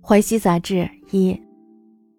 [0.00, 1.40] 淮西杂志一，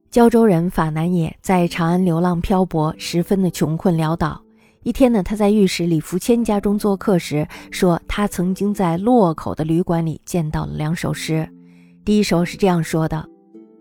[0.10, 4.42] 胶州人法南野在长安流浪漂泊，十分的穷困潦倒。
[4.84, 11.48] 一天呢，他在御史李福谦家中做客时，说他曾经在洛口的旅馆里见到了两首诗。
[12.04, 13.28] 第一首是这样说的：“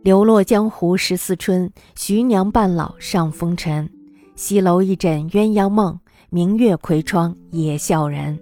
[0.03, 3.89] 流落江湖十四春，徐娘半老上风尘。
[4.35, 6.01] 西楼一枕鸳鸯梦，
[6.31, 8.39] 明月窥窗也笑人。”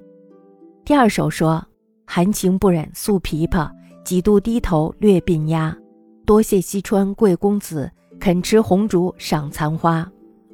[0.84, 1.64] 第二首说
[2.06, 3.68] ：“含情不忍诉琵琶，
[4.04, 5.76] 几度低头略鬓鸦。
[6.24, 7.90] 多谢西川贵公子，
[8.20, 10.08] 肯吃红烛赏残花。”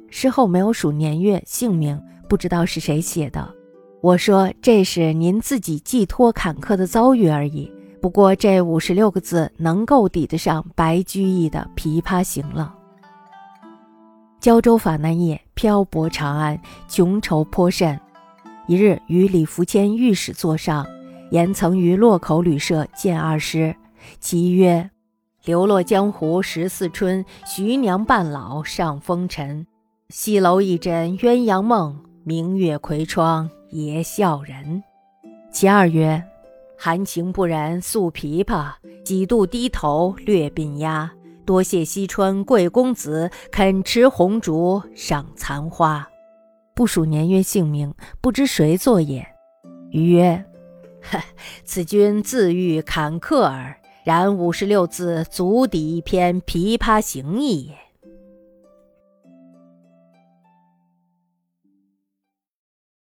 [0.09, 3.47] 诗后没有数年月姓名，不知道是谁写的。
[4.01, 7.71] 我说这是您自己寄托坎坷的遭遇而已。
[8.01, 12.73] 不过这五十六个字能够抵得上白居易的《琵琶行》了。
[14.39, 17.99] 胶州法南野漂泊长安，穷愁颇甚。
[18.67, 20.87] 一日与李福谦御史座上，
[21.31, 23.75] 言曾于洛口旅社见二诗，
[24.19, 24.89] 其曰
[25.45, 29.65] ：“流落江湖十四春，徐娘半老上风尘。”
[30.09, 34.83] 西楼一枕鸳鸯梦，明月窥窗也笑人。
[35.51, 36.23] 其二曰：
[36.75, 38.71] 含情不忍诉琵琶，
[39.05, 41.11] 几度低头略鬓鸦。
[41.45, 46.07] 多谢西春贵公子，肯持红烛赏残花。
[46.75, 49.25] 不数年月姓名，不知谁作也。
[49.91, 50.45] 余曰：
[51.63, 53.79] 此君自欲坎坷耳。
[54.03, 57.73] 然五十六字足抵一篇《琵琶行》矣。